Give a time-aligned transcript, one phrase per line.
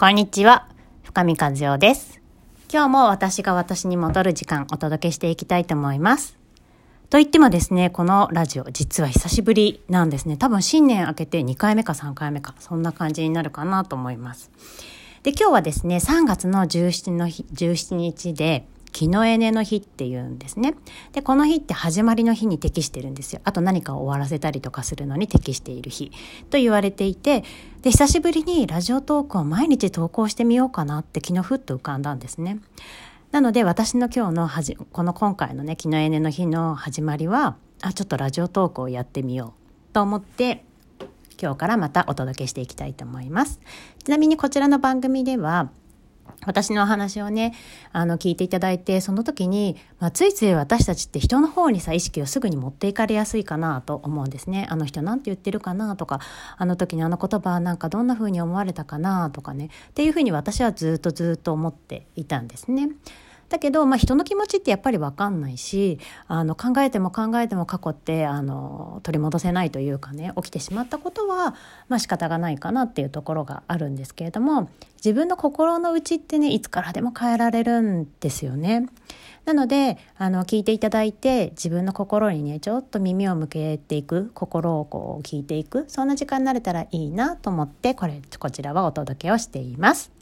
[0.00, 0.66] こんにちは、
[1.02, 2.22] 深見和代です。
[2.72, 6.38] 今日も私が私に戻る時間お届けしていきたいと思います。
[7.10, 10.38] と言ってもですね、このラジオ実は久しぶりなんですね。
[10.38, 14.50] 多分新年明けて2回目か3回目か、そんな感じになるかなと思います。
[15.22, 20.74] で、今日はですね、3月の17の日、17日で、木のエネの日っていうんですね。
[21.12, 23.40] で、この日って始まりの日に適してるんですよ。
[23.44, 26.10] あと何かを終わらせたりとかするのに適している日
[26.50, 27.44] と言われていて、
[27.82, 32.60] で、久しぶりにラジオトークを毎日投稿してみようかなって昨日ふっと浮かんだんですね。
[33.32, 39.54] なので私の今日のはじ、この今回のね、木のエネの日の始まりは、あ、ちょっとラジオトークをやってみよ
[39.90, 40.64] うと思って、
[41.40, 43.60] 今日からまたお届けしていきたいと思います。
[44.04, 45.70] ちなみにこちらの番組では、
[46.44, 47.54] 私のお話をね、
[47.92, 54.66] あの、聞いていただいて、その時に、まあ、ついつい私たちって人の方にさ、意識をすぐに持っていかれやすいかなと思うんですね。
[54.70, 56.20] あの人なんて言ってるかなとか、
[56.56, 62.90] あの時にあの言葉なんかどんな風に思われたかなとかね、っていう風に私はずっとずっと思っていたんですね。
[63.50, 65.98] だけど、まあ、人の気持ちってやっぱり分かんないし
[66.28, 71.56] あの考えても考えても過去ってあの取り戻せないというかね起きてしまったことは、
[71.88, 78.88] まあ仕方がないかなっていうところがあるんですけれども自分の心の内ってねいつからでも変えられるんですよね。
[79.44, 90.12] なのであの聞いていただいて自分の心にねちょっと耳を向けていく心をこう聞いていくそんな時間になれたらいいなと思ってこれこちらはお届けをしています。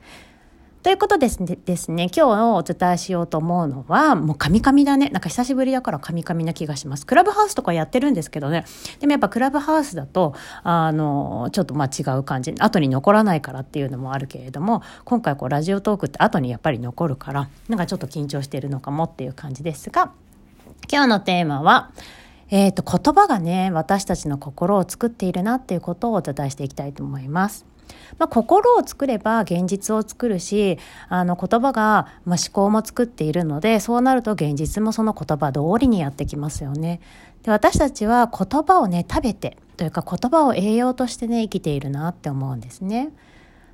[0.88, 5.10] ということですねですね、今日お伝えしようと思うのは、もうカミカミだね。
[5.10, 7.04] なんか久しぶりだからカミカミな気がします。
[7.04, 8.64] クラブハウスとかやってるんですけどね。
[8.98, 12.54] でもやっぱクラブハウスだと、あの、ちょっとまあ違う感じ。
[12.58, 20.12] 後に残らないからっていうのもあるけれども、今回こうラジオトークって後にやっぱり残るから、なんかちょっと緊張してるのかもっていう感じですが、
[20.90, 21.90] 今日のテーマは、
[22.48, 27.66] えっ、と、言葉がね、私たちの心を作っているなっていうことをお伝えしていきたいと思います。
[28.18, 37.00] まあ、心を作れば現実を作るしあの言葉が、まあ、思考も作っているのでそうなると現実もその言葉通りにやってきますよね。
[37.42, 43.10] で私たちは言葉をね食べてというか言葉を栄養としてね生きているなって思うんですね。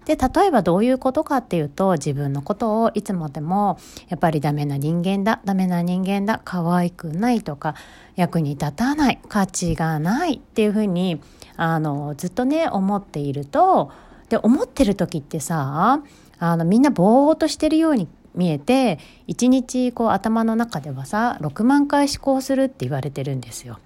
[0.04, 3.78] で例えばどういうことかっていうと自分のことをいつまでも
[4.08, 7.74] やっぱりダメな人間だダメな人間だ可愛くないとか
[8.14, 11.22] 役に立たない価値がないっていうふうに
[11.56, 13.92] あのずっとね思っていると
[14.28, 16.02] で思ってる時ってさ
[16.38, 23.78] あのみんなぼーっとしてるように見えて一日こう頭の中ではさ6万回思考するって言われてるんですよ。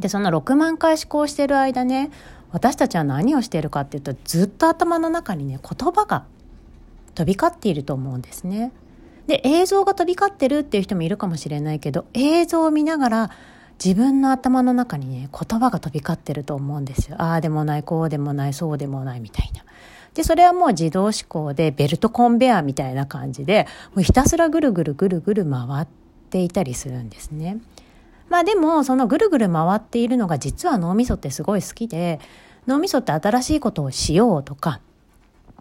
[0.00, 2.10] でその6万回思考してる間ね
[2.52, 6.24] 私たちは何をしてるかっていうとずっと頭の中にね言葉が
[7.14, 8.72] 飛び交っていると思うんですね。
[9.26, 13.30] で映像が飛び交ってるっていう人もいるかもしれないけど映像を見ながら
[13.82, 17.16] 自分の頭の中にね言葉が飛び交ってると思うんですよ。
[17.18, 19.64] ああでもないこうでもないそうでもないみたいな。
[20.14, 25.86] でそれはもう自動思考でベルトコンベアみたいな感じでもうひたすらぐるぐるぐるぐる回っ
[26.30, 27.58] ていたりするんですね。
[28.28, 32.20] まあでもそのぐるぐる回っているのが実は脳みそってすごい好きで
[32.66, 34.80] 脳みそって新しいことをしようとか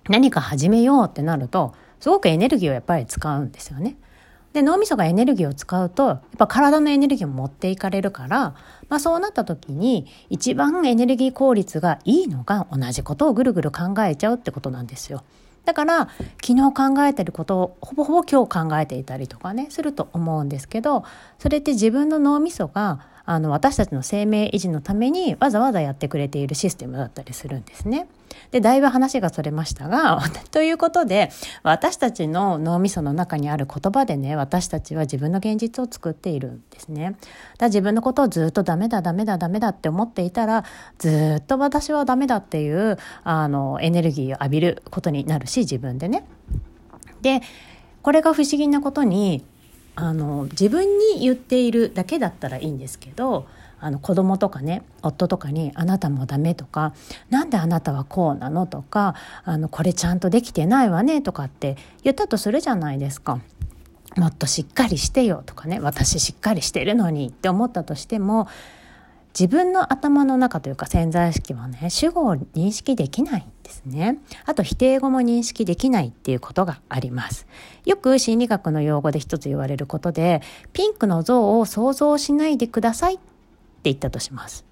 [0.09, 3.95] 何か始めようってなるとすごくエネルギーをやっぱり使うんですよね。
[4.53, 8.55] で脳みそがエネルギーを使うとやっぱ体のエネルギーを持っていかれるから、
[8.89, 15.23] まあ、そうなった時に一番エネルギー効率がいいのが同じことをぐるぐる考えちゃうってことなんですよ。
[15.65, 16.09] だから
[16.43, 21.03] 昨日考えてることをほぼほぼ今日考えていたりとかねすると思うんですけど
[21.37, 28.07] それって自分の脳みそがあの私たちの生命維持のためにわざわざやってくれているシステムだったりするんですね。
[28.49, 30.19] でだいぶ話がそれましたが
[30.49, 31.29] ということで
[31.61, 37.17] 私たちの脳みその中にある言葉でね私たちは自分の現実を作っているんですね。
[37.59, 40.63] だ自分のことをずっとダメだダメだダメだって思っていたら
[40.97, 46.25] ずっと私はダメだっていうあのエネルギーを浴びることになるし自分でね。
[47.21, 47.41] で
[48.01, 49.45] これが不思議なことに
[49.95, 53.47] あの自分に言っているだけだったらいいんですけど
[53.81, 56.93] あの子供とかね夫とかに「あなたもダメ」とか
[57.29, 63.39] 「何であなたはこうなの?」とかあの「これちゃんとできてないわね」とかって言ったとするじゃないですか。
[64.17, 68.47] もっとしっかりしてよとかね私しっかりしてるのにって思ったとしても
[69.37, 74.17] 自分の頭の中というか潜在意識はね主語を認識できないんですね。
[74.45, 77.47] あと否定語も認識できないっていうことがあります。
[77.85, 80.41] よく心理学の用語で一つ言われることで
[80.73, 83.23] ピンクの像を想像しないでくださいって
[83.83, 84.65] 言ったとします。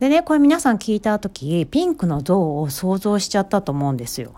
[0.00, 4.32] でねこれ皆さん聞いた時ピンクの像を想像しちゃったと思うんですよ。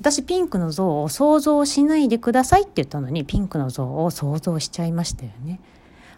[0.00, 5.60] 私ピンクの像を想像しないでくださいって言ったのにピンクの像を想像しちゃいましたよね。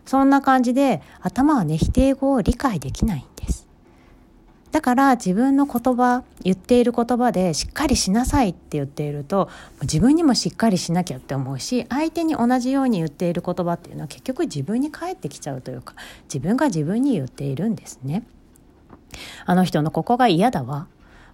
[0.06, 3.66] そんな感じで頭はね否定語を理解できないんです
[4.72, 9.48] だから自分の言葉言っている言葉でしっかりしなさいって言っていると
[9.82, 15.94] 自分にもしっかりしなきゃって思うし相手に同じように言っている言葉っていうのは結局自分に返ってきちゃうというか
[16.24, 18.22] 自分が自分に言っているんですね。
[19.46, 20.88] あの人のここが嫌だわ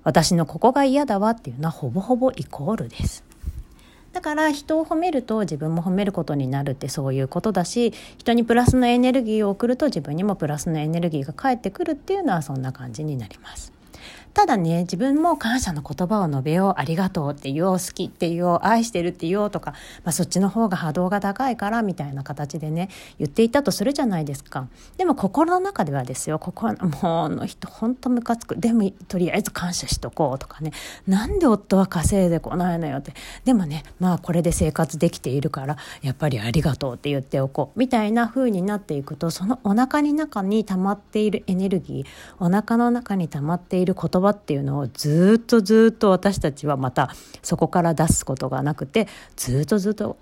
[0.04, 3.24] 私のここが嫌だわっていうのはほぼほぼイコールです。
[4.12, 13.71] だから人を褒めると自分も褒めることになるってそういうことだし人にプラスのエネルギーを送ると自分にもプラスのエネルギーが返ってくるっていうのはそんな感じになります。
[14.34, 19.72] ただね、自分も感謝の言葉を述べよう、ありがとうって言おう、好きって言おう、愛してるって言おうとか、
[20.04, 22.88] まあ、そっちの方が波動が高いからみたいな形でね、
[23.18, 24.68] 言っていたとするじゃないですか。
[24.96, 28.56] でも心の中ではですよ、ここはもうあの人ほんとムカつく。
[28.56, 30.72] でもとりあえず感謝しとこうとかね。
[31.06, 33.12] なんで夫は稼いでこないのよって。
[33.44, 37.78] でもね、まあこれで生活できているから、やっぱりありがとうって言っておこう。
[37.78, 47.10] みたいな風になっていくと、そのお腹に中に溜まっているエネルギー、お腹の中に溜まっている言葉葉っていうのをずっとずっと私たちはまた
[47.42, 50.16] そこから出すことがなくてずっとずっと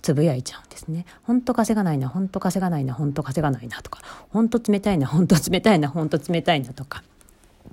[0.00, 1.04] つぶやいちゃうんですね。
[1.22, 4.00] ほんと稼がないな、ほんと稼がないな、ほんと稼がないなとか、
[4.30, 7.02] ほんと冷たいな、ほんと冷たいな、ほんと冷たいなとか。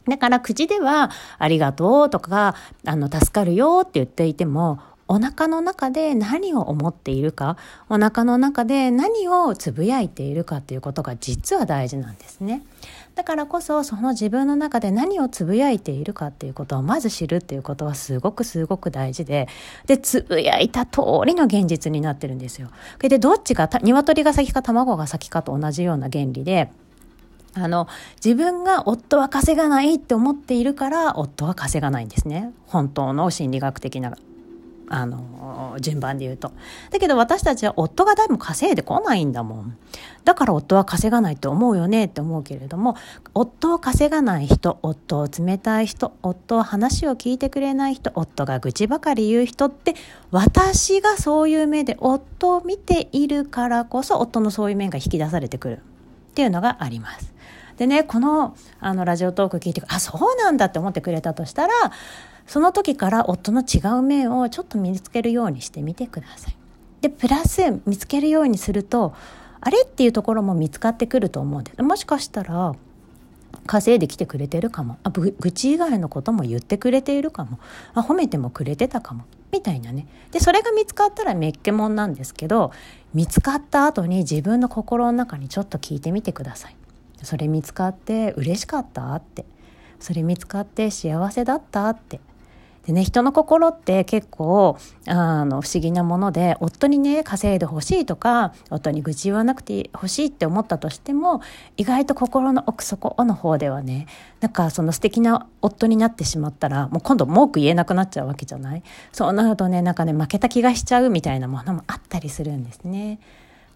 [0.08, 2.56] だから口ではありがとうとか、
[2.86, 4.80] あの、助かるよって言っていても、
[5.12, 7.58] お腹の中で何を思っているか、
[7.90, 12.62] お腹の中で何をつぶやいているかっていうことが実は大事なんですね。
[13.16, 19.48] だからこそその自分の中で何をつぶやいているかっていうことをまず知るっていうことはすごくすごく大事で、
[19.88, 22.70] で、つぶやいた通りの現実になってるんですよ。
[23.00, 26.72] で、どっちが、鶏が先か卵が先かと同じような原理で、
[27.56, 27.88] あの、
[28.24, 32.54] 自分が夫は稼がないって思っているから、夫は稼がないんですね。
[32.68, 34.14] 本当の心理学的な
[34.90, 36.52] あの、順番で言うと。
[36.92, 39.78] だけど私たちは夫が誰も稼いでこないんだもん。
[40.26, 42.96] だから夫は稼がないと思うよねって思うけれども、
[43.34, 49.96] 夫を稼がない人、夫を冷たい人、夫を話を聞いてくれない人、夫が愚痴ばかり言う人って、
[50.32, 57.34] 私がそういう目で夫を見ているからこそ、夫のそういう面が引き出されてくるっていうのがあります。
[57.78, 61.74] でね、この、あの、ラジオトーク聞いて、あ、そうなんだって思ってくれたとしたら、
[62.50, 66.56] その時から夫の違う面をちょっと見つけるようにしてみてください。
[67.00, 69.14] で、プラス見つけるようにすると、
[69.62, 71.62] あれっていうところも見つかってくると思う。
[71.62, 71.84] んです。
[71.84, 72.74] もしかしたら、
[73.68, 74.98] 稼いできてくれてるかも。
[75.04, 77.60] あ愚痴以外のことも言ってくれているかも。
[77.94, 79.26] あ褒めてもくれてたかも。
[79.52, 80.08] みたいなね。
[80.32, 82.72] でそれが見つかったらめっけもんなんですけど
[83.14, 86.76] 見つかった後に自分の心の中にちょっと聞いてみてください。
[87.22, 89.46] それ見つかって嬉しかったって。
[90.00, 92.20] それ見つかって幸せだったって。
[92.86, 101.42] でね、人の心って結構、あの、不思議なもので、夫にね、稼いでほしいとか、夫に愚痴言わなくてほしいって思ったとしても、
[101.78, 104.08] 意外と心の奥底の方ではね、
[104.40, 108.84] なんかその素敵な夫になってしまったら、もう今度文句言えなくなっちゃうわけじゃない？
[109.12, 113.20] そうなるとね、なんかね、負けた気がしちゃうみたいなものもあったりするんですね。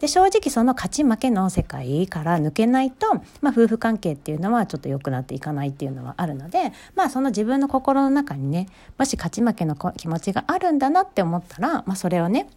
[0.03, 3.07] で正直その勝ち負けの世界から抜けないと、
[3.39, 8.67] まあ、夫婦関係っていうのはちょっと良くなっていかないっていうのはあるので、まあ、その自分の心の中にね
[8.97, 12.49] もし勝ち負けの気持ちがあるんだなって思ったら、まあ、それをね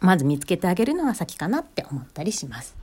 [0.00, 2.74] まず見つけてあげるのが先かなって思ったりします。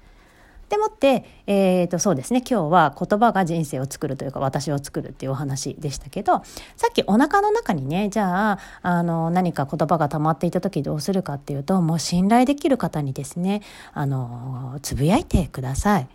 [0.72, 6.46] でもって、えー、とそうですね今日は言葉が人生を作るというか私を作るっていうお話でしたけど
[6.78, 13.62] さっきお腹の中にねじゃああの何か言葉が溜まっていた時どうするかっていうともう信頼できる方にですね
[13.94, 16.08] あのつぶやいてください。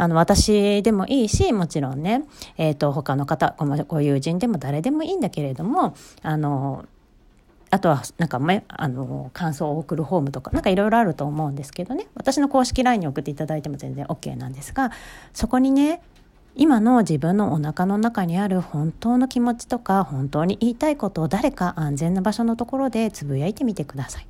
[0.00, 2.22] あの、私でもいいし、もちろんね、
[2.56, 3.56] えっ、ー、と、他の方、
[3.88, 6.84] ご友人でも誰でもいいんだけれども、あの、
[7.70, 14.90] あとはなんかめあの感想を送るフォームとかなんかいろいろあると思うんですけどね私の公式 LINE に送っていただいても全然 OK なんですが
[15.34, 16.00] そこにね
[16.54, 24.26] 今の自分のお腹の中にある本当の気持ちとか本当に言いたいことを誰か安全な場所のところでつぶやいてみてください。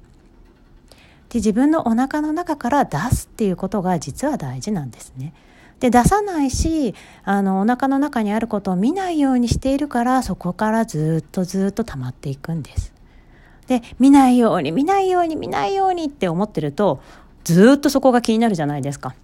[1.30, 5.32] で自分のお腹の中から出すっていうことが実は大事なんですね。
[5.80, 12.97] で出さないしあのお腹の中にあることを見ないようにしているからそこからずっとずっと溜まっていくんです。
[13.68, 17.00] で、見ないように、見ないように、見ないようにって思ってると、
[17.44, 19.14] ずっとそこが気になるじゃないですか。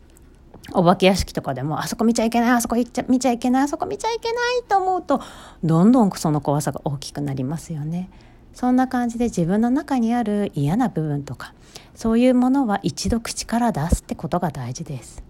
[0.72, 5.20] お化け屋敷とかでも、あそこ見ちゃいけない、あそこ行っちゃ見ちゃいけない、あそこ見ちゃいけないと思うと、
[5.62, 8.08] どんどんその怖さが大きくなりますよね。
[8.54, 11.54] そんな感じで自分の中にある嫌な部分とか、
[11.94, 15.22] そういうものは一度口から出すってことが大事です。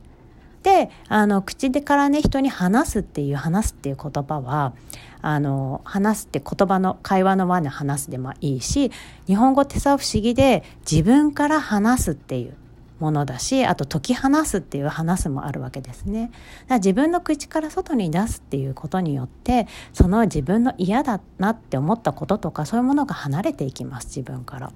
[0.65, 4.73] であの口でからね人に話すっていう話すっていう言葉は
[5.21, 8.91] あの話すって言葉の会話の輪で話すでもいいし
[9.27, 12.55] 日本語ってさ不思議で自分から話すっていう
[12.99, 16.29] ものだしあと解き放すっていう話すもあるわけですね。
[16.29, 16.37] だか
[16.69, 24.73] ら自分の口から外に出すっていうことによってその自分の嫌だなって思ったこととかそういうものが離れていきます自分から。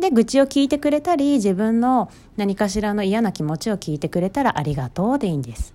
[0.00, 5.74] で愚痴を聞いてくれたり自分の何かしらの嫌な気持ちを聞いてくれたらありがとうでいいんです。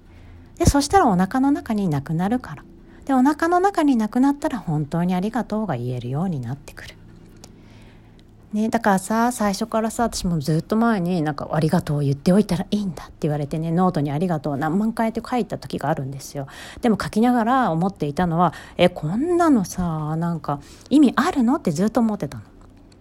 [0.58, 2.64] でそしたらお腹の中になくなるから。
[3.06, 6.96] でお腹の中になくなったら本当にありがとうが言えるようになってくる。
[8.54, 16.48] ね、だからさ最初からさ私もずっと前になんか「ありがとう言っておいたらいいんだ」って言われてねノートに「ありがとう」何万回って書いた時があるんですよ
[16.82, 22.44] でも書きながら思っていたのは「えこんなのさなんか意味あるの?」ってずっと思ってたの。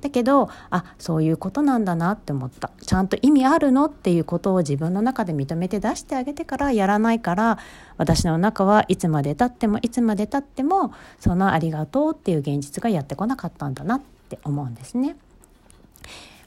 [0.04, 7.58] だけどあそういうことなんだなって思ったちゃんと意味あるのっていうことを自分の中で認めて出してあげてからやらないから
[7.96, 15.16] 私の中はいつまでたってもいつまでたってもそのありがとうっていう現実がやってこなかったんだなって思うんですね。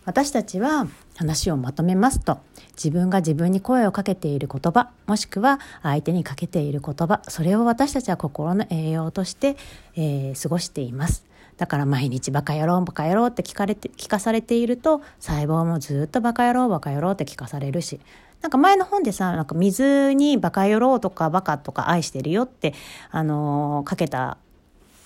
[0.06, 0.88] 私たちは
[1.18, 2.38] 話をまとめますと
[2.76, 9.58] 自分が自分に声をかけている言葉もしくは相手にかけている言葉それを私たちは心の栄養として、
[9.96, 11.26] えー、過ごしています
[11.58, 18.00] だから毎日バカ野郎バカ野郎って聞かれて聞かされていると細胞もずっとバカ野郎バカ野郎って聞かされるし
[18.42, 22.74] なんか前の本でさなんか水にバカ野郎とかバカとか愛してるよって
[23.10, 24.38] あのー、かけた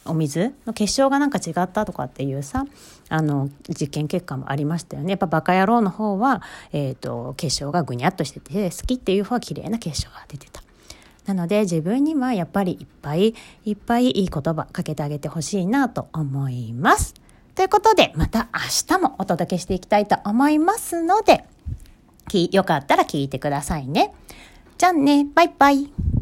[0.05, 2.65] お水の結晶がなんか違ったとかっていうさ
[3.09, 6.41] あの実験結果もありましたよねやっぱバカ野郎の方は、
[6.73, 10.60] えーと、結晶がぐにゃっとしてて好きっていう方は綺麗な結晶が出てた。
[11.25, 13.35] なので自分にはやっぱりいっぱい
[13.65, 17.13] いっぱいいい言葉かけてあげてほしいなと思います。
[17.55, 21.45] ということでまた明日もお届けしていきたいと思いますので
[22.51, 24.13] よかったら聞いてくださいね。
[24.77, 26.20] じゃあねバイバイ。